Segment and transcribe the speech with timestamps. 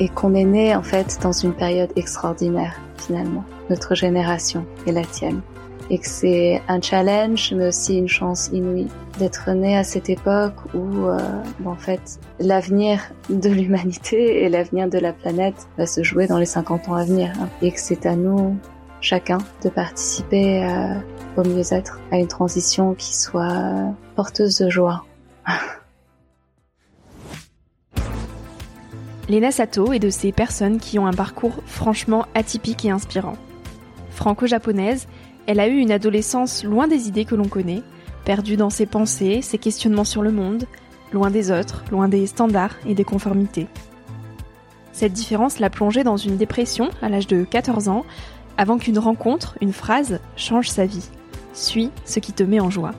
[0.00, 5.04] Et qu'on est né en fait dans une période extraordinaire finalement, notre génération et la
[5.04, 5.40] tienne.
[5.90, 8.88] Et que c'est un challenge mais aussi une chance inouïe
[9.18, 11.18] d'être né à cette époque où euh,
[11.64, 13.00] en fait l'avenir
[13.30, 17.04] de l'humanité et l'avenir de la planète va se jouer dans les 50 ans à
[17.04, 17.48] venir hein.
[17.62, 18.56] et que c'est à nous
[19.00, 20.94] chacun de participer euh,
[21.36, 25.04] au mieux-être à une transition qui soit porteuse de joie.
[29.28, 33.36] Lena Sato est de ces personnes qui ont un parcours franchement atypique et inspirant.
[34.10, 35.06] Franco-japonaise,
[35.46, 37.82] elle a eu une adolescence loin des idées que l'on connaît,
[38.24, 40.64] perdue dans ses pensées, ses questionnements sur le monde,
[41.12, 43.66] loin des autres, loin des standards et des conformités.
[44.92, 48.06] Cette différence l'a plongée dans une dépression à l'âge de 14 ans,
[48.56, 51.08] avant qu'une rencontre, une phrase, change sa vie.
[51.52, 52.92] Suis ce qui te met en joie.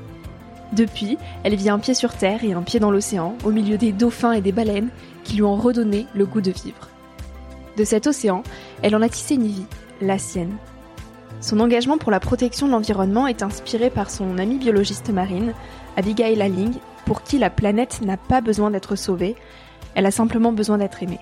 [0.73, 3.91] Depuis, elle vit un pied sur terre et un pied dans l'océan, au milieu des
[3.91, 4.89] dauphins et des baleines,
[5.29, 6.89] qui lui ont redonné le goût de vivre.
[7.77, 8.41] De cet océan,
[8.81, 9.65] elle en a tissé une vie,
[10.01, 10.57] la sienne.
[11.39, 15.53] Son engagement pour la protection de l'environnement est inspiré par son amie biologiste marine,
[15.97, 16.73] Abigail Aling,
[17.05, 19.35] pour qui la planète n'a pas besoin d'être sauvée,
[19.93, 21.19] elle a simplement besoin d'être aimée.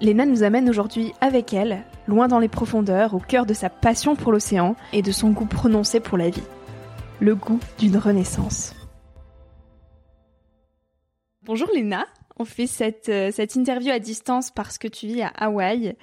[0.00, 4.16] Léna nous amène aujourd'hui avec elle, loin dans les profondeurs, au cœur de sa passion
[4.16, 6.42] pour l'océan et de son goût prononcé pour la vie.
[7.20, 8.74] Le goût d'une renaissance.
[11.44, 12.04] Bonjour Léna,
[12.38, 15.96] on fait cette, euh, cette interview à distance parce que tu vis à Hawaï.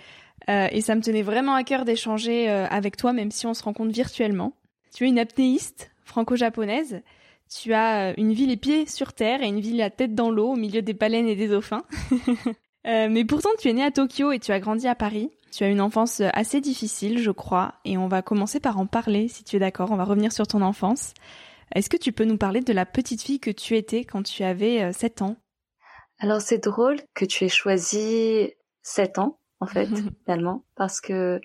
[0.49, 3.53] Euh, et ça me tenait vraiment à cœur d'échanger euh, avec toi, même si on
[3.53, 4.53] se rencontre virtuellement.
[4.93, 7.01] Tu es une apnéiste franco-japonaise.
[7.49, 10.51] Tu as une vie les pieds sur terre et une vie la tête dans l'eau
[10.51, 11.83] au milieu des baleines et des dauphins.
[12.85, 15.29] mais pourtant, tu es née à Tokyo et tu as grandi à Paris.
[15.51, 19.27] Tu as une enfance assez difficile, je crois, et on va commencer par en parler,
[19.27, 19.91] si tu es d'accord.
[19.91, 21.13] On va revenir sur ton enfance.
[21.73, 24.43] Est-ce que tu peux nous parler de la petite fille que tu étais quand tu
[24.43, 25.37] avais 7 ans?
[26.19, 28.53] Alors c'est drôle que tu aies choisi
[28.83, 29.87] 7 ans, en fait,
[30.25, 31.41] finalement, parce que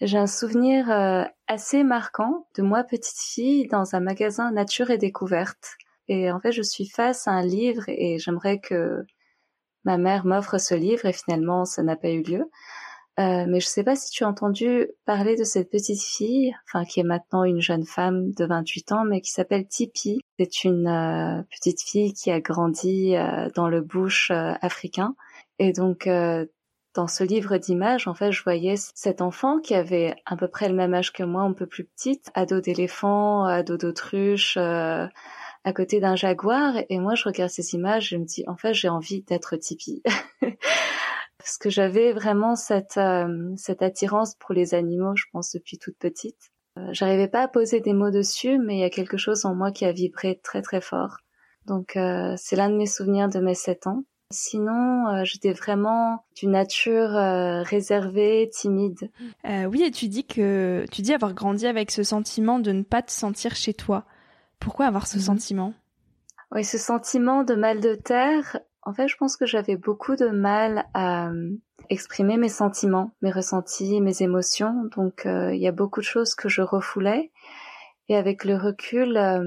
[0.00, 4.98] j'ai un souvenir euh, assez marquant de moi, petite fille, dans un magasin Nature et
[4.98, 5.76] Découverte.
[6.08, 9.04] Et en fait, je suis face à un livre et j'aimerais que
[9.84, 12.50] ma mère m'offre ce livre et finalement, ça n'a pas eu lieu.
[13.20, 16.84] Euh, mais je sais pas si tu as entendu parler de cette petite fille, enfin
[16.84, 20.20] qui est maintenant une jeune femme de 28 ans, mais qui s'appelle Tipi.
[20.38, 25.14] C'est une euh, petite fille qui a grandi euh, dans le bush africain.
[25.60, 26.08] Et donc
[26.94, 30.68] dans ce livre d'images, en fait, je voyais cet enfant qui avait à peu près
[30.68, 34.56] le même âge que moi, un peu plus petite, ado d'éléphant, ado d'autruche,
[35.64, 38.56] à côté d'un jaguar et moi je regarde ces images et je me dis en
[38.56, 40.02] fait j'ai envie d'être Tipeee
[41.44, 45.98] parce que j'avais vraiment cette euh, cette attirance pour les animaux je pense depuis toute
[45.98, 49.44] petite euh, j'arrivais pas à poser des mots dessus mais il y a quelque chose
[49.44, 51.18] en moi qui a vibré très très fort
[51.66, 56.52] donc euh, c'est l'un de mes souvenirs de mes sept ans Sinon, j'étais vraiment d'une
[56.52, 59.10] nature réservée, timide.
[59.44, 63.02] oui, et tu dis que tu dis avoir grandi avec ce sentiment de ne pas
[63.02, 64.06] te sentir chez toi.
[64.58, 65.22] Pourquoi avoir ce mhm.
[65.22, 65.74] sentiment?
[66.50, 68.58] Oui, ce sentiment de mal de terre.
[68.86, 71.50] En fait, je pense que j'avais beaucoup de mal à euh,
[71.88, 74.84] exprimer mes sentiments, mes ressentis, mes émotions.
[74.94, 77.32] Donc, euh, il y a beaucoup de choses que je refoulais.
[78.08, 79.42] Et avec le recul, euh,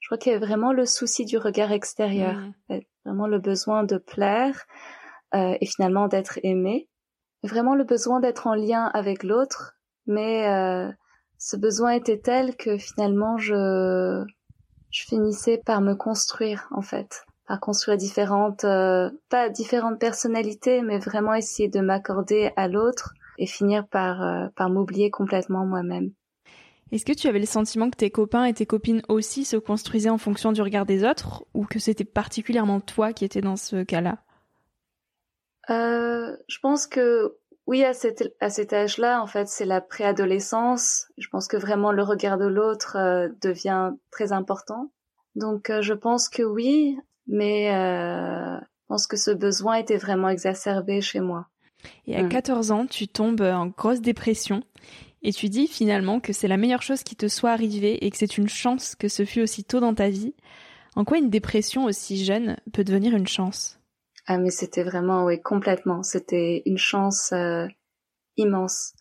[0.00, 2.36] je crois qu'il y avait vraiment le souci du regard extérieur,
[3.04, 4.66] vraiment le besoin de plaire
[5.34, 6.88] et finalement d'être aimé,
[7.42, 9.76] vraiment le besoin d'être en lien avec l'autre,
[10.06, 10.46] mais
[11.38, 14.24] ce besoin était tel que finalement je
[14.90, 20.98] je finissais par me construire en fait, par construire différentes, euh, pas différentes personnalités, mais
[20.98, 26.10] vraiment essayer de m'accorder à l'autre et finir par euh, par m'oublier complètement moi-même.
[26.92, 30.10] Est-ce que tu avais le sentiment que tes copains et tes copines aussi se construisaient
[30.10, 33.82] en fonction du regard des autres, ou que c'était particulièrement toi qui étais dans ce
[33.82, 34.18] cas-là?
[35.70, 41.08] Euh, Je pense que oui, à cet, à cet âge-là, en fait, c'est la préadolescence.
[41.18, 44.92] Je pense que vraiment le regard de l'autre euh, devient très important.
[45.34, 46.96] Donc, euh, je pense que oui,
[47.26, 51.48] mais euh, je pense que ce besoin était vraiment exacerbé chez moi.
[52.06, 52.74] Et à 14 mm.
[52.74, 54.62] ans, tu tombes en grosse dépression
[55.22, 58.16] et tu dis finalement que c'est la meilleure chose qui te soit arrivée et que
[58.16, 60.34] c'est une chance que ce fût aussi tôt dans ta vie.
[60.94, 63.78] En quoi une dépression aussi jeune peut devenir une chance?
[64.26, 66.02] Ah mais c'était vraiment oui complètement.
[66.02, 67.66] C'était une chance euh,
[68.36, 68.94] immense.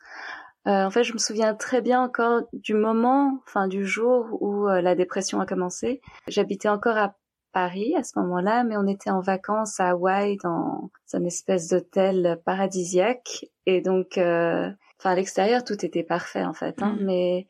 [0.67, 4.67] Euh, en fait, je me souviens très bien encore du moment, enfin du jour où
[4.67, 6.01] euh, la dépression a commencé.
[6.27, 7.15] J'habitais encore à
[7.55, 12.41] Paris à ce moment-là, mais on était en vacances à Hawaï dans un espèce d'hôtel
[12.43, 14.75] paradisiaque et donc, enfin
[15.05, 17.05] à l'extérieur tout était parfait en fait, hein, mm.
[17.05, 17.47] mais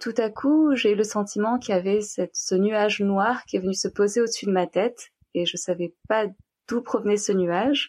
[0.00, 3.56] tout à coup j'ai eu le sentiment qu'il y avait cette, ce nuage noir qui
[3.56, 6.26] est venu se poser au-dessus de ma tête et je savais pas
[6.68, 7.88] d'où provenait ce nuage.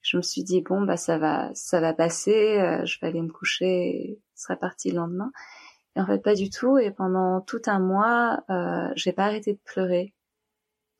[0.00, 3.20] Je me suis dit bon bah ça va ça va passer, euh, je vais aller
[3.20, 5.32] me coucher, et ce sera parti le lendemain.
[5.96, 6.78] Et en fait pas du tout.
[6.78, 10.14] Et pendant tout un mois, euh, j'ai pas arrêté de pleurer.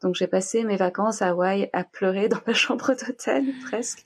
[0.03, 4.05] Donc j'ai passé mes vacances à Hawaï à pleurer dans ma chambre d'hôtel presque.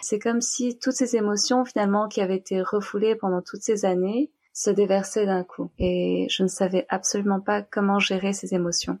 [0.00, 4.30] C'est comme si toutes ces émotions finalement qui avaient été refoulées pendant toutes ces années
[4.52, 5.70] se déversaient d'un coup.
[5.78, 8.98] Et je ne savais absolument pas comment gérer ces émotions.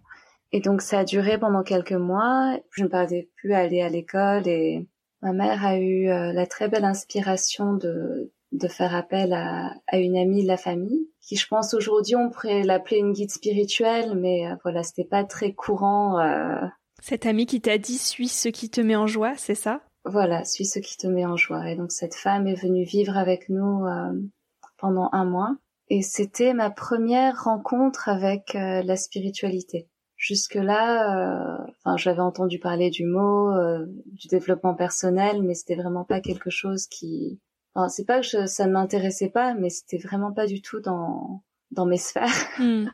[0.52, 2.58] Et donc ça a duré pendant quelques mois.
[2.70, 4.86] Je ne parlais plus à aller à l'école et
[5.22, 9.98] ma mère a eu euh, la très belle inspiration de, de faire appel à, à
[9.98, 14.14] une amie de la famille qui je pense aujourd'hui on pourrait l'appeler une guide spirituelle
[14.16, 16.18] mais euh, voilà c'était pas très courant.
[16.20, 16.66] Euh...
[17.02, 19.80] Cette amie qui t'a dit suis ce qui te met en joie, c'est ça?
[20.04, 21.68] Voilà, suis ce qui te met en joie.
[21.68, 24.12] Et donc cette femme est venue vivre avec nous euh,
[24.78, 25.56] pendant un mois
[25.88, 29.88] et c'était ma première rencontre avec la spiritualité.
[30.16, 36.04] Jusque-là, euh, enfin, j'avais entendu parler du mot, euh, du développement personnel, mais c'était vraiment
[36.04, 37.38] pas quelque chose qui.
[37.76, 41.42] Enfin, c'est pas que ça ne m'intéressait pas, mais c'était vraiment pas du tout dans
[41.72, 42.32] dans mes sphères.
[42.58, 42.86] Hmm.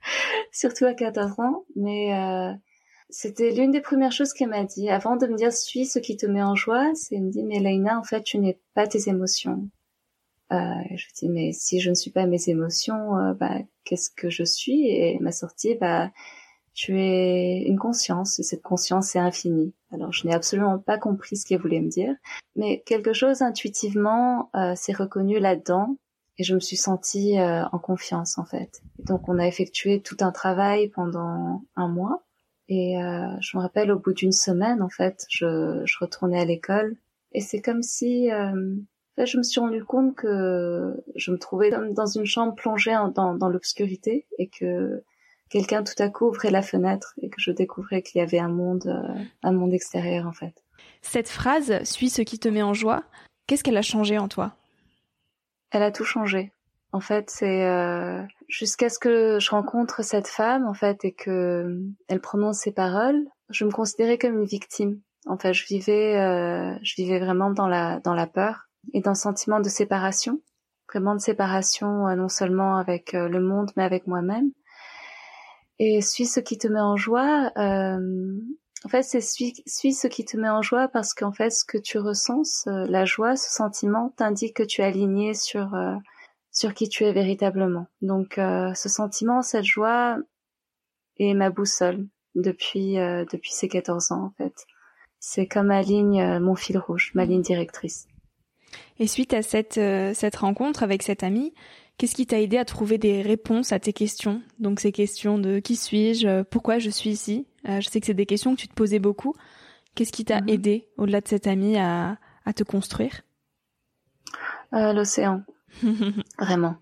[0.52, 2.52] Surtout à 14 ans, mais euh,
[3.08, 4.90] c'était l'une des premières choses qu'elle m'a dit.
[4.90, 7.60] Avant de me dire suis ce qui te met en joie, c'est me dit mais
[7.60, 9.68] Leïna, en fait, tu n'es pas tes émotions.
[10.52, 10.56] Euh,
[10.96, 14.42] je dis mais si je ne suis pas mes émotions, euh, bah qu'est-ce que je
[14.42, 14.88] suis?
[14.88, 16.10] Et ma sortie, bah
[16.74, 19.74] tu es une conscience et cette conscience est infinie.
[19.92, 22.14] Alors je n'ai absolument pas compris ce qu'elle voulait me dire,
[22.56, 25.96] mais quelque chose intuitivement euh, s'est reconnu là-dedans
[26.38, 28.82] et je me suis sentie euh, en confiance en fait.
[28.98, 32.22] donc on a effectué tout un travail pendant un mois
[32.68, 36.44] et euh, je me rappelle au bout d'une semaine en fait, je, je retournais à
[36.44, 36.96] l'école
[37.32, 38.74] et c'est comme si euh,
[39.18, 43.48] je me suis rendu compte que je me trouvais dans une chambre plongée dans, dans
[43.48, 45.02] l'obscurité et que
[45.50, 48.48] quelqu'un tout à coup ouvrait la fenêtre et que je découvrais qu'il y avait un
[48.48, 50.54] monde, euh, un monde extérieur en fait.
[51.02, 53.02] Cette phrase "suis ce qui te met en joie",
[53.46, 54.52] qu'est-ce qu'elle a changé en toi?
[55.72, 56.52] Elle a tout changé.
[56.92, 61.30] En fait, c'est euh, jusqu'à ce que je rencontre cette femme en fait et que
[61.30, 65.00] euh, elle prononce ces paroles, je me considérais comme une victime.
[65.26, 69.12] En fait, je vivais, euh, je vivais vraiment dans la dans la peur et dans
[69.12, 70.40] le sentiment de séparation,
[70.88, 74.50] vraiment de séparation non seulement avec le monde mais avec moi-même.
[75.82, 77.52] Et suis ce qui te met en joie.
[77.56, 78.38] Euh,
[78.84, 81.64] en fait, c'est suis, suis ce qui te met en joie parce qu'en fait, ce
[81.64, 85.96] que tu ressens, la joie, ce sentiment, t'indique que tu es aligné sur euh,
[86.52, 87.86] sur qui tu es véritablement.
[88.02, 90.18] Donc, euh, ce sentiment, cette joie
[91.16, 94.66] et ma boussole depuis depuis ces 14 ans en fait.
[95.18, 98.06] C'est comme ma ligne, mon fil rouge, ma ligne directrice.
[98.98, 99.80] Et suite à cette
[100.14, 101.54] cette rencontre avec cette amie,
[102.00, 104.40] qu'est-ce qui t'a aidé à trouver des réponses à tes questions?
[104.58, 107.46] Donc ces questions de qui suis-je, pourquoi je suis ici?
[107.66, 109.34] je sais que c'est des questions que tu te posais beaucoup.
[109.94, 110.48] Qu'est-ce qui t'a mhm.
[110.48, 112.16] aidé au-delà de cette amie à
[112.46, 113.20] à te construire?
[114.72, 115.42] Euh, L'océan,
[116.38, 116.76] vraiment.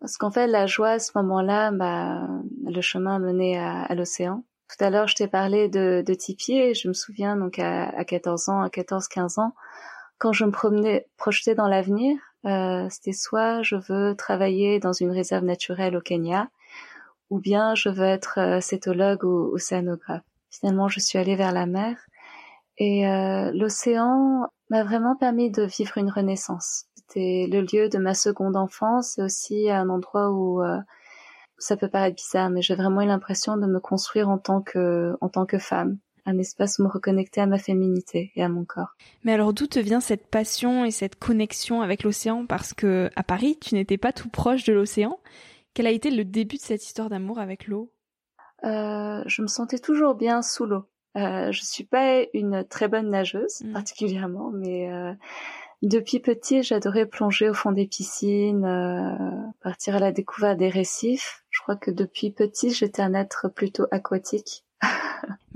[0.00, 2.26] Parce qu'en fait, la joie à ce moment-là, bah,
[2.64, 4.44] le chemin menait à, à l'océan.
[4.68, 8.04] Tout à l'heure, je t'ai parlé de, de Tipeee je me souviens donc à, à
[8.04, 9.54] 14 ans, à 14-15 ans,
[10.18, 12.35] quand je me promenais, projetais dans l'avenir, euh,
[12.90, 16.48] c'était soit je veux travailler dans une réserve naturelle au Kenya,
[17.30, 20.22] ou bien je veux être euh, cétologue ou océanographe.
[20.50, 21.96] Finalement, je suis allée vers la mer
[22.78, 26.84] et euh, l'océan m'a vraiment permis de vivre une renaissance.
[26.94, 30.78] C'était le lieu de ma seconde enfance et aussi un endroit où euh,
[31.58, 35.16] ça peut paraître bizarre, mais j'ai vraiment eu l'impression de me construire en tant que
[35.20, 38.64] en tant que femme, un espace où me reconnecter à ma féminité et à mon
[38.64, 38.96] corps.
[39.24, 42.46] Mais alors d'où te vient cette passion et cette connexion avec l'océan?
[42.46, 45.18] Parce que à Paris, tu n'étais pas tout proche de l'océan.
[45.74, 47.90] Quel a été le début de cette histoire d'amour avec l'eau?
[48.64, 50.84] Euh, Je me sentais toujours bien sous l'eau.
[51.16, 53.72] Euh, je suis pas une très bonne nageuse mm.
[53.72, 55.14] particulièrement, mais euh,
[55.82, 59.30] depuis petit, j'adorais plonger au fond des piscines, euh,
[59.62, 61.44] partir à la découverte des récifs.
[61.50, 64.65] Je crois que depuis petit, j'étais un être plutôt aquatique.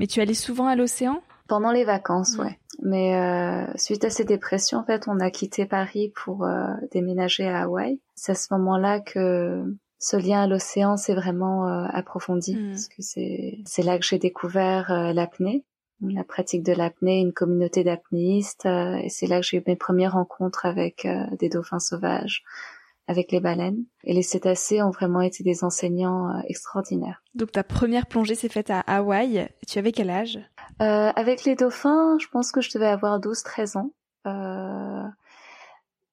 [0.01, 1.23] Mais tu allais souvent à l'océan?
[1.47, 2.59] Pendant les vacances, ouais.
[2.83, 7.47] Mais euh, suite à ces dépressions, en fait, on a quitté Paris pour euh, déménager
[7.47, 8.01] à Hawaï.
[8.15, 9.63] C'est à ce moment-là que
[10.01, 12.71] ce lien à l'océan s'est vraiment euh, approfondi mm.
[12.71, 15.63] parce que c'est là que j'ai découvert euh, l'apnée,
[16.01, 19.77] la pratique de l'apnée, une communauté d'apnéistes euh, et c'est là que j'ai eu mes
[19.77, 21.07] premières rencontres avec
[21.39, 22.43] des dauphins sauvages,
[23.07, 27.23] avec les baleines et les cétacés ont vraiment été des enseignants extraordinaires.
[27.35, 29.49] Donc ta première plongée s'est faite à Hawaï.
[29.67, 30.39] Tu avais quel âge?
[30.79, 33.91] Avec les dauphins, je pense que je devais avoir 12-13 ans.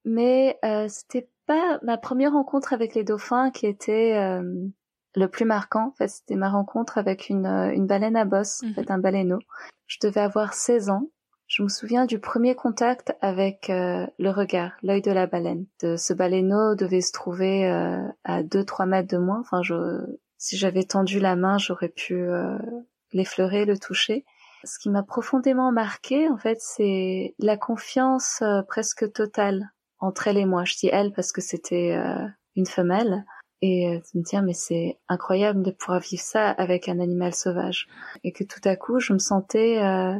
[0.06, 4.44] mais c'était pas ma première rencontre avec les dauphins qui était euh,
[5.16, 5.88] le plus marquant.
[5.88, 8.74] En fait, c'était ma rencontre avec une, euh, une baleine à bosse, en mhm.
[8.76, 9.40] fait, un baleineau.
[9.88, 11.08] Je devais avoir 16 ans.
[11.48, 15.66] Je me souviens du premier contact avec euh, le regard, l'œil de la baleine.
[15.82, 17.68] De, ce baleineau devait se trouver
[18.24, 19.38] à 2-3 mètres de moi.
[19.40, 20.02] Enfin, je,
[20.38, 22.28] si j'avais tendu la main, j'aurais pu
[23.14, 24.26] l'effleurer, le toucher.
[24.66, 30.46] Ce qui m'a profondément marqué, en fait, c'est la confiance presque totale entre elle et
[30.46, 30.64] moi.
[30.66, 33.26] Je dis elle parce que c'était euh, une femelle.
[33.62, 37.34] Et euh, de me dire, mais c'est incroyable de pouvoir vivre ça avec un animal
[37.34, 37.88] sauvage.
[38.24, 40.16] Et que tout à coup, je me sentais euh,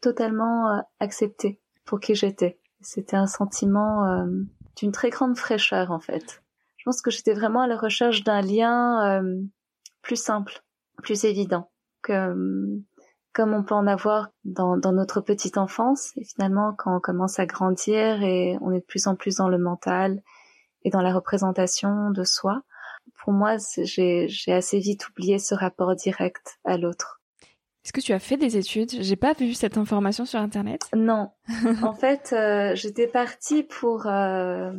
[0.00, 2.58] totalement euh, acceptée pour qui j'étais.
[2.80, 4.24] C'était un sentiment
[4.76, 6.42] d'une très grande fraîcheur, en fait.
[6.76, 9.20] Je pense que j'étais vraiment à la recherche d'un lien
[10.02, 10.62] plus simple,
[11.02, 11.70] plus évident.
[12.02, 12.34] Que
[13.38, 16.10] comme on peut en avoir dans, dans, notre petite enfance.
[16.16, 19.48] Et finalement, quand on commence à grandir et on est de plus en plus dans
[19.48, 20.22] le mental
[20.82, 22.62] et dans la représentation de soi,
[23.22, 27.17] pour moi, j'ai assez vite oublié ce rapport direct à l'autre.
[27.88, 28.90] Est-ce que tu as fait des études?
[29.00, 30.82] J'ai pas vu cette information sur Internet.
[30.94, 31.30] Non.
[31.82, 34.74] en fait, euh, j'étais partie pour euh,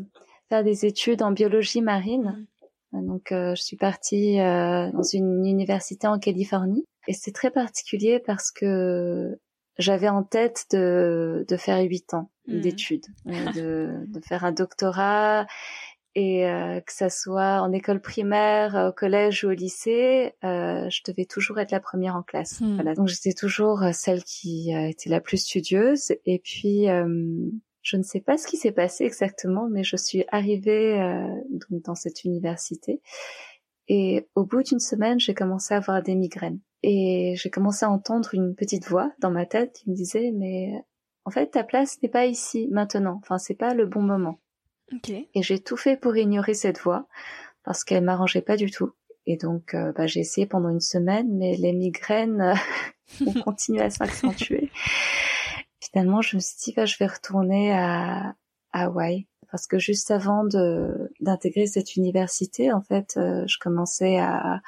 [0.50, 2.46] faire des études en biologie marine.
[2.92, 3.08] Mm.
[3.08, 8.52] Donc, euh, je suis partie dans une université en Californie et c'est très particulier parce
[8.52, 9.40] que
[9.80, 12.62] j'avais en tête de, de faire huit ans mhm.
[12.62, 15.48] d'études, de, de, faire un doctorat
[16.16, 21.02] et euh, que ça soit en école primaire, au collège ou au lycée, euh, je
[21.06, 22.62] devais toujours être la première en classe.
[22.62, 22.76] Mhm.
[22.76, 26.14] Voilà, donc j'étais toujours celle qui était la plus studieuse.
[26.26, 26.88] Et puis,
[27.82, 31.00] je ne sais pas ce qui s'est passé exactement, mais je suis arrivée
[31.50, 33.02] donc dans cette université.
[33.88, 36.60] Et au bout d'une semaine, j'ai commencé à avoir des migraines.
[36.84, 40.72] Et j'ai commencé à entendre une petite voix dans ma tête qui me disait mais
[41.26, 43.20] en fait ta place n'est pas ici maintenant.
[43.22, 44.40] Enfin c'est pas le bon moment.
[45.36, 47.08] Et j'ai tout fait pour ignorer cette voix
[47.64, 48.92] parce qu'elle m'arrangeait pas du tout.
[49.26, 52.56] Et donc euh, bah, j'ai essayé pendant une semaine, mais les migraines euh,
[53.28, 54.72] ont continué à s'accentuer.
[55.82, 58.36] Finalement, je me suis dit bah, je vais retourner à,
[58.72, 64.18] à Hawaï parce que juste avant de d'intégrer cette université, en fait, euh, je commençais
[64.18, 64.62] à,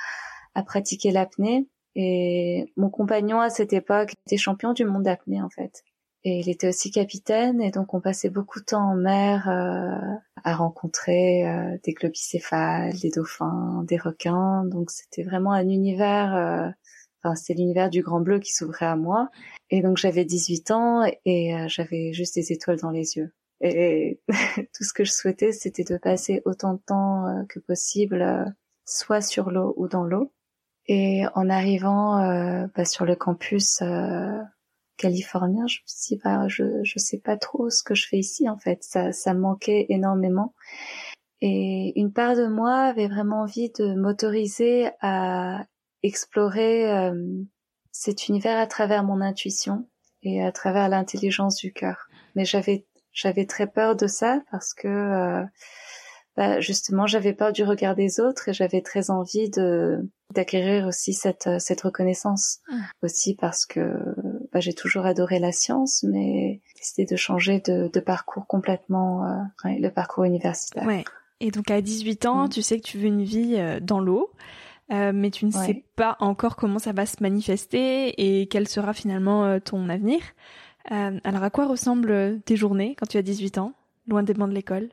[0.53, 5.49] à pratiquer l'apnée et mon compagnon à cette époque était champion du monde d'apnée en
[5.49, 5.83] fait.
[6.23, 10.15] Et il était aussi capitaine et donc on passait beaucoup de temps en mer euh,
[10.43, 14.63] à rencontrer euh, des globicéphales, des dauphins, des requins.
[14.65, 16.69] Donc c'était vraiment un univers, euh,
[17.23, 19.29] enfin c'était l'univers du grand bleu qui s'ouvrait à moi.
[19.71, 23.33] Et donc j'avais 18 ans et j'avais juste des étoiles dans les yeux.
[23.61, 24.19] Et
[24.73, 28.53] tout ce que je souhaitais c'était de passer autant de temps que possible
[28.91, 30.31] soit sur l'eau ou dans l'eau
[30.87, 34.39] Et en arrivant euh, bah, sur le campus euh,
[35.01, 38.17] californien, je me suis dit, bah, je je sais pas trop ce que je fais
[38.19, 38.83] ici en fait.
[38.83, 40.53] Ça ça me manquait énormément.
[41.41, 45.65] Et une part de moi avait vraiment envie de m'autoriser à
[46.03, 47.15] explorer euh,
[47.91, 49.87] cet univers à travers mon intuition
[50.23, 52.07] et à travers l'intelligence du cœur.
[52.35, 55.43] Mais j'avais j'avais très peur de ça parce que euh,
[56.37, 59.99] bah, justement j'avais peur du regard des autres et j'avais très envie de
[60.33, 62.75] d'acquérir aussi cette cette reconnaissance ah.
[63.01, 63.81] aussi parce que
[64.51, 69.69] bah, j'ai toujours adoré la science mais décidé de changer de, de parcours complètement euh,
[69.79, 70.85] le parcours universitaire.
[70.85, 71.03] Ouais.
[71.39, 72.49] Et donc à 18 ans, mm.
[72.49, 74.31] tu sais que tu veux une vie euh, dans l'eau.
[74.91, 78.91] Euh, mais tu ne sais pas encore comment ça va se manifester et quel sera
[78.91, 80.19] finalement ton avenir.
[80.89, 83.71] Alors à quoi ressemblent tes journées quand tu as 18 ans,
[84.09, 84.89] loin des bancs de l'école?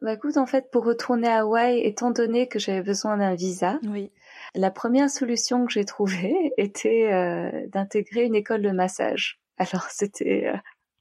[0.00, 3.78] Bah écoute, en fait, pour retourner à Hawaï, étant donné que j'avais besoin d'un visa,
[3.84, 4.10] oui.
[4.54, 9.40] La première solution que j'ai trouvée était euh, d'intégrer une école de massage.
[9.56, 10.52] Alors c'était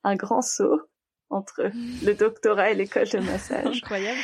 [0.03, 0.81] un grand saut
[1.29, 1.63] entre
[2.05, 3.77] le doctorat et l'école de massage.
[3.83, 4.19] Incroyable.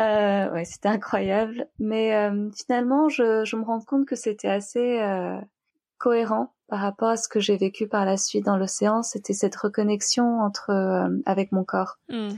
[0.00, 1.68] Euh, ouais, c'était incroyable.
[1.78, 5.38] Mais euh, finalement, je, je, me rends compte que c'était assez euh,
[5.98, 9.02] cohérent par rapport à ce que j'ai vécu par la suite dans l'océan.
[9.02, 11.98] C'était cette reconnexion entre euh, avec mon corps.
[12.08, 12.34] Hmm.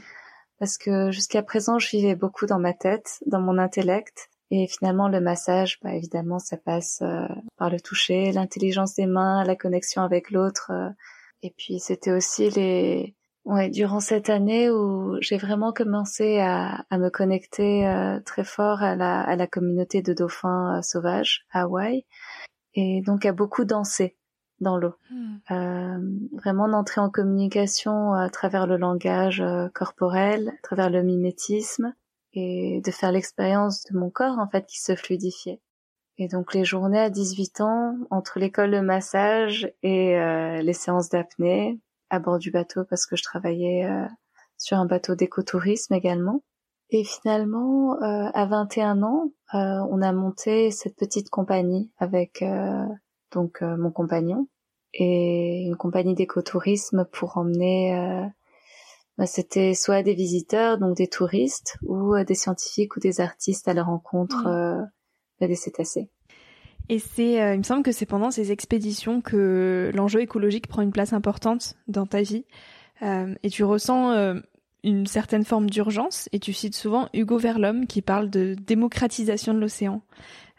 [0.59, 4.31] Parce que jusqu'à présent, je vivais beaucoup dans ma tête, dans mon intellect.
[4.51, 7.27] Et finalement, le massage, bah, évidemment, ça passe euh,
[7.57, 10.71] par le toucher, l'intelligence des mains, la connexion avec l'autre.
[11.43, 16.99] et puis, c'était aussi les Ouais, durant cette année où j'ai vraiment commencé à, à
[16.99, 21.63] me connecter euh, très fort à la, à la communauté de dauphins euh, sauvages à
[21.63, 22.05] Hawaï,
[22.75, 24.17] et donc à beaucoup danser
[24.59, 24.95] dans l'eau.
[25.13, 25.37] Hmm.
[25.53, 25.99] Euh,
[26.33, 31.95] vraiment d'entrer en communication à travers le langage euh, corporel, à travers le mimétisme,
[32.37, 35.61] et de faire l'expérience de mon corps en fait qui se fluidifiait.
[36.19, 40.17] Et donc les journées à 18 ans, entre l'école de massage et
[40.63, 41.79] les séances d'apnée,
[42.11, 44.07] à bord du bateau parce que je travaillais euh,
[44.59, 46.43] sur un bateau d'écotourisme également.
[46.91, 49.59] Et finalement, euh, à 21 ans, euh,
[49.91, 52.45] on a monté cette petite compagnie avec
[53.33, 54.49] donc mon compagnon
[54.95, 58.31] et une compagnie d'écotourisme pour emmener
[59.19, 63.75] bah, c'était soit des visiteurs, donc des touristes, ou des scientifiques ou des artistes à
[63.75, 64.45] la rencontre
[65.41, 66.11] bah, des cétacés.
[66.89, 70.83] Et c'est, euh, il me semble que c'est pendant ces expéditions que l'enjeu écologique prend
[70.83, 72.45] une place importante dans ta vie.
[73.03, 74.35] Euh, et tu ressens euh,
[74.85, 76.29] une certaine forme d'urgence.
[76.33, 80.03] Et tu cites souvent Hugo Verlhomme qui parle de démocratisation de l'océan.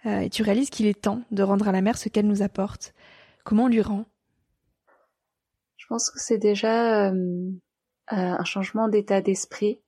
[0.05, 2.93] et tu réalises qu'il est temps de rendre à la mer ce qu'elle nous apporte.
[3.43, 4.05] Comment on lui rend?
[5.77, 7.11] Je pense que c'est déjà
[8.09, 9.81] un changement d'état d'esprit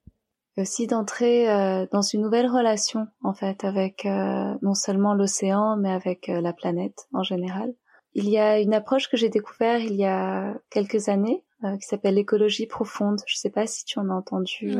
[0.60, 5.92] aussi d'entrer euh, dans une nouvelle relation en fait avec euh, non seulement l'océan mais
[5.92, 7.74] avec euh, la planète en général.
[8.14, 12.16] Il y a une approche que j'ai découvert il y a quelques années qui s'appelle
[12.16, 13.20] l'écologie profonde.
[13.28, 14.78] Je ne sais pas si tu en as entendu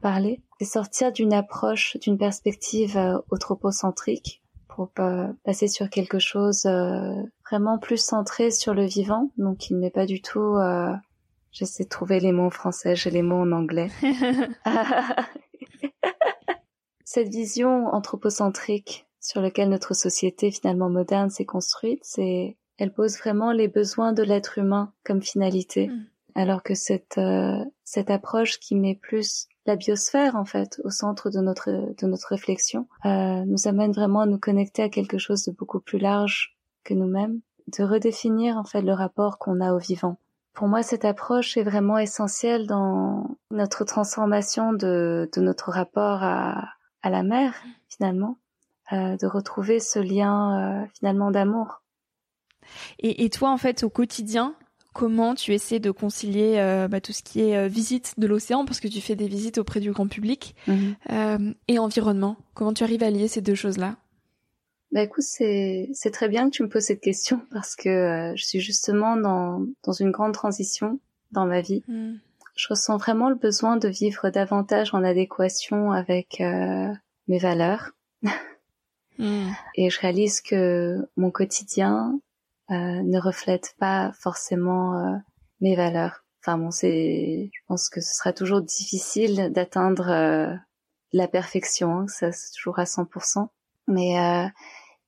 [0.00, 0.40] parler.
[0.60, 2.96] C'est sortir d'une approche, d'une perspective
[3.30, 4.92] anthropocentrique pour
[5.44, 6.66] passer sur quelque chose
[7.50, 10.56] vraiment plus centré sur le vivant, donc il n'est pas du tout
[11.52, 13.90] J'essaie de trouver les mots en français, j'ai les mots en anglais.
[17.04, 23.52] Cette vision anthropocentrique sur laquelle notre société finalement moderne s'est construite, c'est elle pose vraiment
[23.52, 26.06] les besoins de l'être humain comme finalité, mm.
[26.34, 31.30] alors que cette euh, cette approche qui met plus la biosphère en fait au centre
[31.30, 35.44] de notre de notre réflexion euh, nous amène vraiment à nous connecter à quelque chose
[35.44, 37.40] de beaucoup plus large que nous-mêmes,
[37.76, 40.16] de redéfinir en fait le rapport qu'on a au vivant.
[40.52, 46.68] Pour moi, cette approche est vraiment essentielle dans notre transformation de, de notre rapport à,
[47.02, 47.54] à la mer,
[47.88, 48.38] finalement,
[48.92, 51.82] euh, de retrouver ce lien euh, finalement d'amour.
[52.98, 54.54] Et, et, toi, en fait, au quotidien,
[54.92, 58.80] comment tu essaies de concilier euh, bah, tout ce qui est visite de l'océan, parce
[58.80, 60.96] que tu fais des visites auprès du grand public, mhm.
[61.10, 62.36] euh, et environnement?
[62.54, 63.96] Comment tu arrives à lier ces deux choses-là?
[64.92, 68.32] Bah écoute, c'est c'est très bien que tu me poses cette question parce que euh,
[68.36, 70.98] je suis justement dans dans une grande transition
[71.30, 71.84] dans ma vie.
[71.86, 72.16] Hmm.
[72.56, 76.92] Je ressens vraiment le besoin de vivre davantage en adéquation avec euh,
[77.28, 77.92] mes valeurs.
[79.18, 79.50] Hmm.
[79.74, 82.18] Et je réalise que mon quotidien
[82.70, 85.20] euh, ne reflète pas forcément
[85.60, 86.24] mes valeurs.
[86.40, 90.58] Enfin bon, c'est, je pense que ce sera toujours difficile d'atteindre
[91.12, 93.48] la perfection, hein, ça c'est toujours à 100%.
[93.88, 94.16] Mais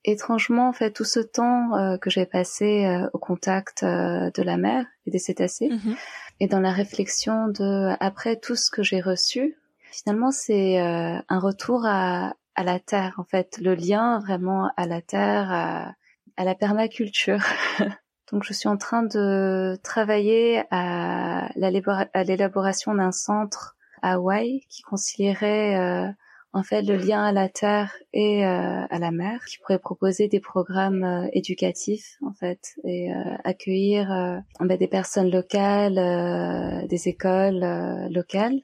[0.05, 4.43] étrangement, en fait, tout ce temps euh, que j'ai passé euh, au contact euh, de
[4.43, 5.97] la mer et des cétacés, mhm.
[6.41, 9.57] et dans la réflexion de après tout ce que j'ai reçu,
[9.91, 15.03] finalement, c'est un retour à, à la terre, en fait, le lien vraiment à la
[15.03, 15.95] terre, à,
[16.37, 17.43] à la permaculture.
[18.33, 25.77] Donc, je suis en train de travailler à l'élaboration d'un centre à Hawaï qui concilierait
[25.77, 26.09] euh,
[26.53, 30.29] en fait le lien à la terre et euh, à la mer, qui pourrait proposer
[30.29, 38.09] des programmes euh, éducatifs en fait et euh, accueillir ben, des personnes locales, des écoles
[38.11, 38.61] locales,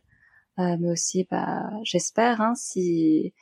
[0.58, 3.32] mais aussi, bah, j'espère, hein, si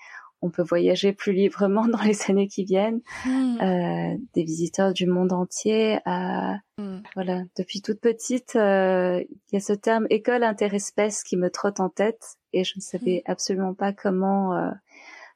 [0.42, 3.59] on peut voyager plus librement dans les années qui viennent, hmm.
[3.61, 5.98] euh, des visiteurs du monde entier.
[6.04, 6.98] À, hmm.
[7.14, 11.80] Voilà, depuis toute petite, euh, il y a ce terme école interespèce qui me trotte
[11.80, 13.30] en tête et je ne savais hmm.
[13.30, 14.70] absolument pas comment euh,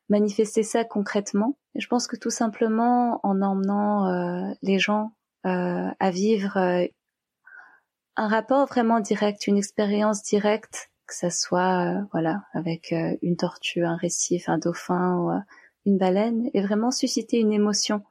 [0.09, 1.57] manifester ça concrètement.
[1.75, 5.13] Et je pense que tout simplement en emmenant euh, les gens
[5.47, 6.59] euh, à vivre
[8.17, 13.37] un rapport vraiment direct, une expérience directe que ça soit euh, voilà avec euh, une
[13.37, 15.39] tortue, un récif, un dauphin ou euh,
[15.85, 18.03] une baleine, et vraiment susciter une émotion.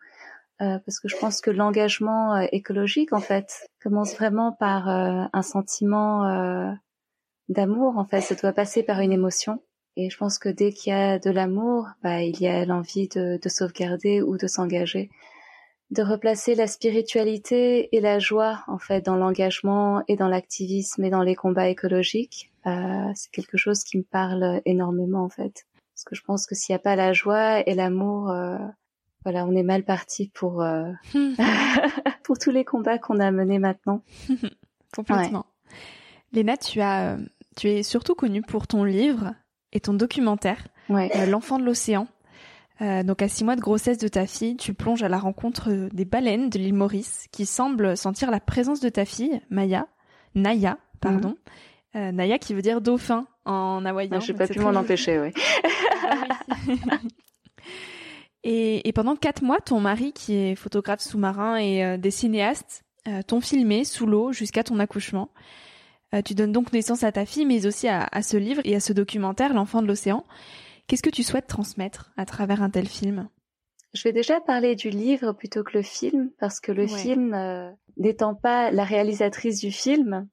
[0.60, 6.76] parce que je pense que l'engagement écologique en fait commence vraiment par un sentiment
[7.50, 7.98] d'amour.
[7.98, 9.62] En fait, ça doit passer par une émotion.
[9.96, 13.10] Et je pense que dès qu'il y a de l'amour, bah, il y a l'envie
[13.10, 15.10] de, de sauvegarder ou de s'engager
[15.92, 21.10] de replacer la spiritualité et la joie en fait dans l'engagement et dans l'activisme et
[21.10, 22.52] dans les combats écologiques.
[22.68, 26.54] Euh, c'est quelque chose qui me parle énormément en fait, parce que je pense que
[26.54, 28.58] s'il n'y a pas la joie et l'amour, euh,
[29.24, 30.92] voilà, on est mal parti pour euh,
[32.24, 34.04] pour tous les combats qu'on a menés maintenant.
[34.96, 35.46] Complètement.
[36.34, 37.18] Léna, tu as
[37.60, 39.34] tu es surtout connue pour ton livre
[39.74, 40.68] et ton documentaire,
[41.28, 42.08] L'enfant de l'océan
[42.82, 45.90] euh, donc à six mois de grossesse de ta fille, tu plonges à la rencontre
[45.92, 49.88] des baleines de l'île Maurice qui semblent sentir la présence de ta fille, Maya,
[50.34, 51.36] Naya, pardon.
[51.94, 52.02] Mhm.
[52.02, 54.22] Euh, Naya qui veut dire dauphin en hawaïen.
[54.22, 55.34] Je n'ai pas pu m'en empêcher, oui.
[58.44, 62.86] et, et, pendant quatre mois, ton mari, qui est photographe sous-marin et euh, des cinéastes,
[63.28, 65.32] t'ont filmé sous l'eau jusqu'à ton accouchement.
[66.26, 68.80] Tu donnes donc naissance à ta fille, mais aussi à, à ce livre et à
[68.80, 70.26] ce documentaire, L'enfant de l'océan.
[70.88, 73.30] Qu'est-ce que tu souhaites transmettre à travers un tel film?
[73.94, 77.72] Je vais déjà parler du livre plutôt que le film, parce que le film, euh,
[77.98, 80.28] n'étant pas la réalisatrice du film,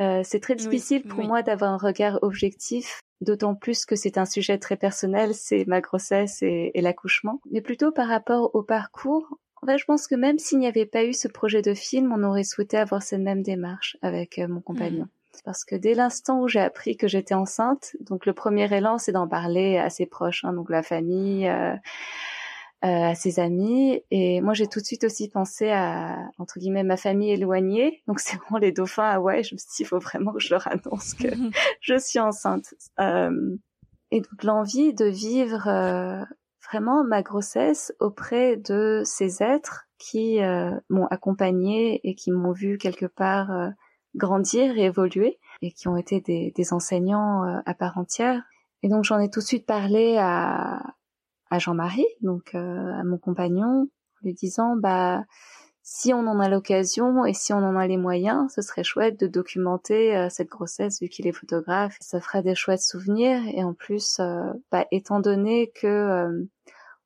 [0.00, 4.24] euh, c'est très difficile pour moi d'avoir un regard objectif, d'autant plus que c'est un
[4.24, 7.40] sujet très personnel, c'est ma grossesse et, l'accouchement.
[7.50, 10.86] Mais plutôt par rapport au parcours, en fait, je pense que même s'il n'y avait
[10.86, 14.48] pas eu ce projet de film, on aurait souhaité avoir cette même démarche avec euh,
[14.48, 15.04] mon compagnon.
[15.04, 18.98] Mmh parce que dès l'instant où j'ai appris que j'étais enceinte, donc le premier élan,
[18.98, 21.74] c'est d'en parler à ses proches, hein, donc la famille, euh,
[22.84, 24.02] euh, à ses amis.
[24.10, 28.02] Et moi, j'ai tout de suite aussi pensé à entre guillemets ma famille éloignée.
[28.08, 29.44] Donc c'est vraiment les dauphins à Hawaï.
[29.44, 31.28] Je me suis dit, il faut vraiment que je leur annonce que
[31.80, 32.74] je suis enceinte.
[32.98, 33.56] Euh,
[34.10, 36.24] et donc l'envie de vivre euh,
[36.72, 42.78] vraiment ma grossesse auprès de ces êtres qui euh, m'ont accompagnée et qui m'ont vu
[42.78, 43.70] quelque part
[44.14, 48.42] grandir et évoluer et qui ont été des, des enseignants euh, à part entière.
[48.82, 50.82] Et donc j'en ai tout de suite parlé à,
[51.50, 53.88] à Jean-Marie, donc euh, à mon compagnon,
[54.22, 55.22] lui disant bah
[55.84, 59.18] si on en a l'occasion et si on en a les moyens, ce serait chouette
[59.18, 61.96] de documenter euh, cette grossesse vu qu'il est photographe.
[62.00, 64.20] Ça ferait des chouettes souvenirs et en plus,
[64.70, 66.46] bah, étant donné que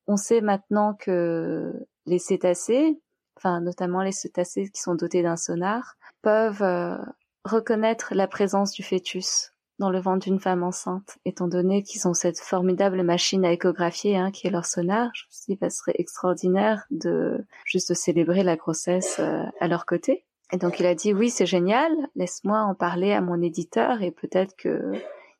[0.06, 1.72] on sait maintenant que
[2.06, 3.00] les cétacés,
[3.36, 5.95] enfin notamment les cétacés qui sont dotés d'un sonar,
[6.26, 6.96] peuvent euh,
[7.44, 12.14] reconnaître la présence du fœtus dans le ventre d'une femme enceinte, étant donné qu'ils ont
[12.14, 15.08] cette formidable machine à échographier hein, qui est leur sonar.
[15.14, 19.68] Je me suis dit, bah, ce serait extraordinaire de juste célébrer la grossesse euh, à
[19.68, 20.24] leur côté.
[20.50, 24.10] Et donc il a dit, oui, c'est génial, laisse-moi en parler à mon éditeur et
[24.10, 24.90] peut-être que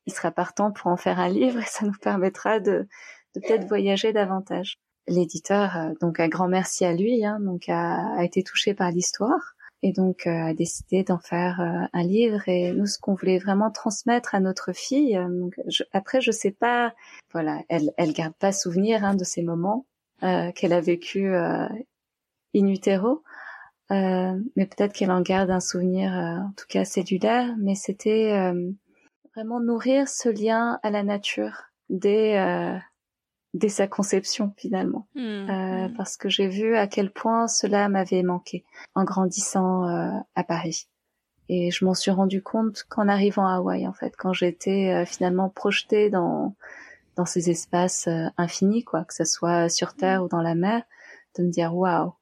[0.06, 2.86] il sera partant pour en faire un livre et ça nous permettra de,
[3.34, 8.44] peut-être voyager davantage l'éditeur, euh, donc un grand merci à lui, hein, donc a, été
[8.44, 12.48] touché par l'histoire et donc euh, a décidé d'en faire euh, un livre.
[12.48, 16.50] Et nous, ce qu'on voulait vraiment transmettre à notre fille, donc je, après, je sais
[16.50, 16.94] pas,
[17.32, 19.86] voilà, elle, elle garde pas souvenir hein, de ces moments
[20.20, 21.68] qu'elle a vécu in
[22.54, 23.22] utero.
[23.90, 27.54] mais peut-être qu'elle en garde un souvenir, en tout cas cellulaire.
[27.58, 28.32] Mais c'était
[29.34, 32.38] vraiment nourrir ce lien à la nature dès
[33.56, 35.20] dès sa conception finalement, hmm.
[35.20, 38.64] euh, parce que j'ai vu à quel point cela m'avait manqué
[38.94, 40.88] en grandissant euh, à Paris.
[41.48, 45.06] Et je m'en suis rendu compte qu'en arrivant à Hawaï, en fait, quand j'étais euh,
[45.06, 46.54] finalement projetée dans
[47.16, 50.82] dans ces espaces infinis, quoi, que ce soit sur Terre ou dans la mer,
[51.38, 52.12] de me dire waouh,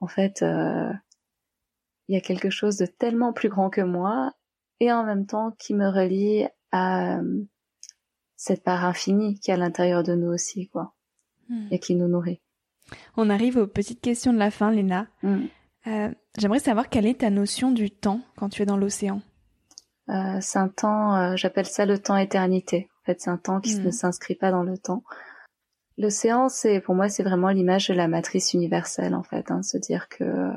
[0.00, 4.34] en fait, il y a quelque chose de tellement plus grand que moi
[4.80, 7.20] et en même temps qui me relie à
[8.38, 10.94] cette part infinie qui est à l'intérieur de nous aussi, quoi,
[11.50, 11.66] hmm.
[11.72, 12.40] et qui nous nourrit.
[13.16, 15.08] On arrive aux petites questions de la fin, Léna.
[15.22, 15.46] Hmm.
[15.88, 19.20] Euh, j'aimerais savoir quelle est ta notion du temps quand tu es dans l'océan?
[20.08, 22.88] Euh, c'est un temps, euh, j'appelle ça le temps éternité.
[23.02, 23.84] En fait, c'est un temps qui hmm.
[23.84, 25.02] ne s'inscrit pas dans le temps.
[25.98, 29.50] L'océan, c'est pour moi, c'est vraiment l'image de la matrice universelle, en fait.
[29.50, 30.52] Hein, se dire que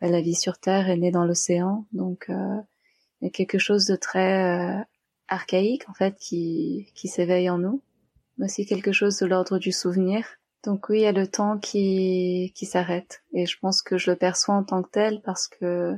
[0.00, 3.86] bah, la vie sur Terre est née dans l'océan, donc il y a quelque chose
[3.86, 4.84] de très
[5.28, 7.82] archaïque, en fait, qui qui s'éveille en nous,
[8.38, 10.24] mais aussi quelque chose de l'ordre du souvenir
[10.66, 13.22] donc oui, il y a le temps qui, qui s'arrête.
[13.32, 15.96] Et je pense que je le perçois en tant que tel parce que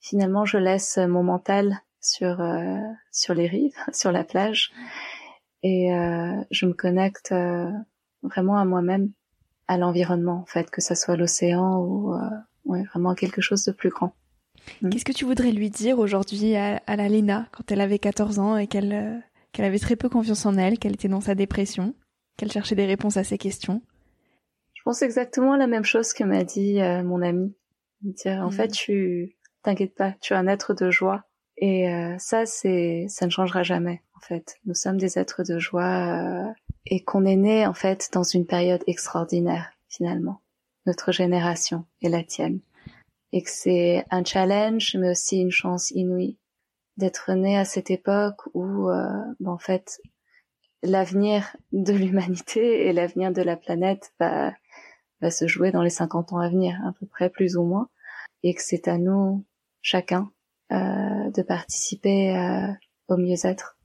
[0.00, 2.78] finalement, je laisse mon mental sur, euh,
[3.12, 4.72] sur les rives, sur la plage.
[5.62, 7.70] Et euh, je me connecte euh,
[8.22, 9.12] vraiment à moi-même,
[9.68, 12.14] à l'environnement, en fait, que ce soit l'océan ou
[12.64, 14.14] ouais, vraiment quelque chose de plus grand.
[14.82, 14.90] Mm.
[14.90, 18.38] Qu'est-ce que tu voudrais lui dire aujourd'hui à, à, la Lena quand elle avait 14
[18.38, 19.22] ans et qu'elle
[19.52, 21.94] qu'elle avait très peu confiance en elle, qu'elle était dans sa dépression
[22.36, 23.82] qu'elle cherchait des réponses à ces questions?
[24.74, 27.54] Je pense exactement la même chose que m'a dit euh, mon ami.
[28.02, 28.72] Dire en fait, mm.
[28.72, 31.24] tu t'inquiète pas, tu es un être de joie
[31.56, 34.56] et euh, ça c'est ça ne changera jamais en fait.
[34.66, 36.52] Nous sommes des êtres de joie euh,
[36.84, 40.42] et qu'on est né en fait dans une période extraordinaire finalement.
[40.86, 42.60] Notre génération et la tienne.
[43.34, 46.38] Et que c'est un challenge mais aussi une chance inouïe
[46.96, 50.00] d'être né à cette époque où ben, en fait
[50.84, 54.52] l'avenir de l'humanité et l'avenir de la planète va,
[55.20, 57.88] va se jouer dans les 50 ans à venir, à peu près plus ou moins,
[58.42, 59.44] et que c'est à nous,
[59.80, 60.30] chacun,
[60.72, 62.72] euh, de participer euh,
[63.08, 63.78] au mieux-être,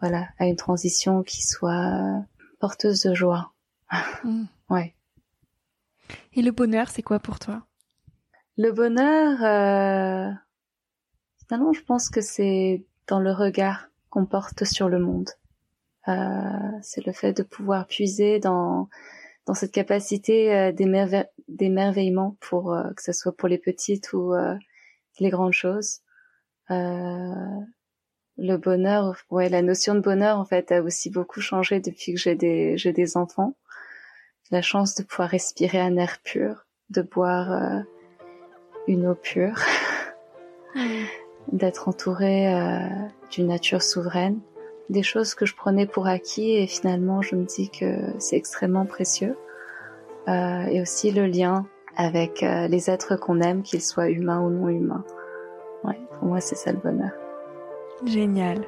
[0.00, 2.24] voilà, à une transition qui soit
[2.58, 3.52] porteuse de joie.
[4.24, 4.44] Mm.
[4.70, 4.94] ouais.
[6.34, 7.64] Et le bonheur, c'est quoi pour toi?
[8.58, 10.30] Le bonheur, euh,
[11.38, 15.30] finalement, je pense que c'est dans le regard qu'on porte sur le monde.
[16.08, 16.12] Euh,
[16.82, 18.88] c'est le fait de pouvoir puiser dans
[19.54, 20.72] cette capacité euh,
[21.48, 24.34] d'émerveillement pour que ce soit pour les petites ou
[25.18, 26.00] les grandes choses.
[26.68, 32.20] le bonheur, ouais, la notion de bonheur en fait a aussi beaucoup changé depuis que
[32.20, 32.34] j'ai
[32.92, 33.56] des enfants.
[34.50, 37.84] La chance de pouvoir respirer un air pur, de boire
[38.86, 39.58] une eau pure,
[41.52, 42.54] d'être entouré
[43.30, 44.40] d'une nature souveraine
[44.92, 48.86] des choses que je prenais pour acquis et finalement je me dis que c'est extrêmement
[48.86, 49.36] précieux.
[50.28, 51.66] Euh, et aussi le lien
[51.96, 55.04] avec euh, les êtres qu'on aime, qu'ils soient humains ou non humains.
[55.82, 57.10] Ouais, pour moi c'est ça le bonheur.
[58.04, 58.62] Génial.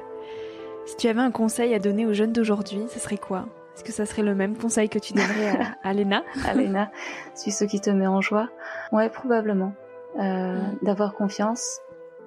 [0.85, 3.45] Si tu avais un conseil à donner aux jeunes d'aujourd'hui, ce serait quoi?
[3.73, 5.49] Est-ce que ça serait le même conseil que tu donnerais
[5.83, 6.23] à, à Léna?
[6.47, 6.91] À Léna,
[7.35, 8.49] suis ce qui te met en joie?
[8.91, 9.73] Ouais, probablement.
[10.19, 11.81] Euh, D'avoir confiance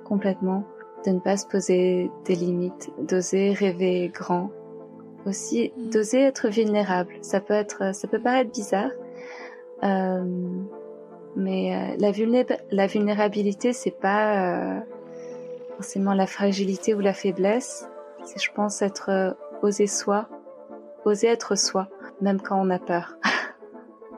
[0.05, 0.65] complètement
[1.07, 4.51] de ne pas se poser des limites, d'oser rêver grand,
[5.27, 5.91] aussi mm.
[5.91, 7.15] d'oser être vulnérable.
[7.23, 8.91] Ça peut être, ça peut paraître bizarre,
[9.85, 10.25] euh,
[11.37, 12.11] mais euh, la,
[12.71, 14.81] la vulnérabilité, c'est pas euh,
[15.77, 17.89] forcément la fragilité ou la faiblesse.
[18.25, 20.29] C'est, je pense, être euh, oser soi,
[21.05, 21.89] oser être soi,
[22.21, 23.18] même quand on a peur.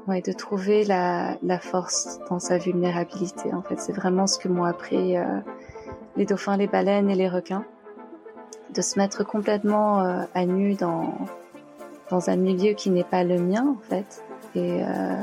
[0.06, 3.52] Ouais, de trouver la, la force dans sa vulnérabilité.
[3.52, 5.16] En fait, c'est vraiment ce que m'ont appris
[6.16, 7.64] les dauphins, les baleines et les requins,
[8.74, 11.14] de se mettre complètement euh, à nu dans,
[12.10, 14.22] dans un milieu qui n'est pas le mien en fait,
[14.54, 15.22] et euh,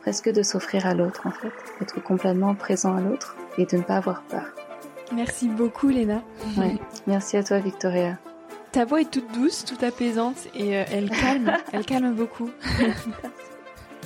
[0.00, 3.82] presque de s'offrir à l'autre en fait, d'être complètement présent à l'autre et de ne
[3.82, 4.44] pas avoir peur.
[5.14, 6.22] Merci beaucoup Léna.
[7.06, 8.18] Merci à toi Victoria.
[8.72, 12.50] Ta voix est toute douce, toute apaisante et euh, elle calme, elle calme beaucoup.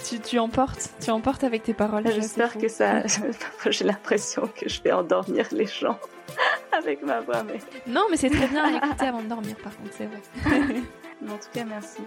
[0.03, 2.05] tu, tu emportes, tu emportes avec tes paroles.
[2.07, 3.03] J'espère que ça.
[3.71, 5.99] J'ai l'impression que je vais endormir les gens
[6.73, 7.61] avec ma voix, mais.
[7.87, 10.83] Non, mais c'est très bien à écouter avant de dormir, par contre, c'est vrai.
[11.29, 12.03] en tout cas, merci.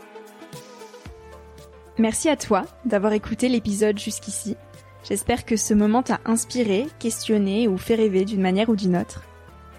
[1.98, 4.58] Merci à toi d'avoir écouté l'épisode jusqu'ici.
[5.08, 9.22] J'espère que ce moment t'a inspiré, questionné ou fait rêver d'une manière ou d'une autre.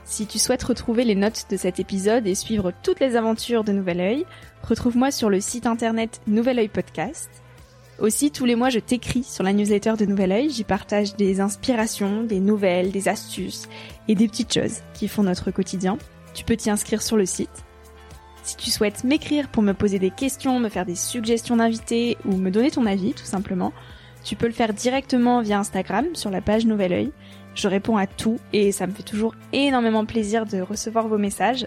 [0.04, 3.72] Si tu souhaites retrouver les notes de cet épisode et suivre toutes les aventures de
[3.72, 4.26] Nouvel Oeil,
[4.62, 7.28] retrouve-moi sur le site internet Nouvel Oeil Podcast
[7.98, 10.50] aussi, tous les mois, je t'écris sur la newsletter de Nouvel Oeil.
[10.50, 13.68] J'y partage des inspirations, des nouvelles, des astuces
[14.08, 15.96] et des petites choses qui font notre quotidien.
[16.34, 17.64] Tu peux t'y inscrire sur le site.
[18.42, 22.36] Si tu souhaites m'écrire pour me poser des questions, me faire des suggestions d'invités ou
[22.36, 23.72] me donner ton avis, tout simplement,
[24.22, 27.12] tu peux le faire directement via Instagram sur la page Nouvel Oeil.
[27.54, 31.66] Je réponds à tout et ça me fait toujours énormément plaisir de recevoir vos messages.